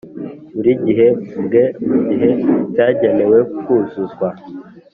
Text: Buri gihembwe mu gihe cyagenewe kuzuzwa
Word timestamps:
Buri 0.55 0.71
gihembwe 0.83 1.61
mu 1.87 1.97
gihe 2.09 2.29
cyagenewe 2.73 3.37
kuzuzwa 3.61 4.29